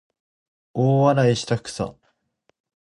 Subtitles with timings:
[0.73, 1.93] 大笑いしたくさ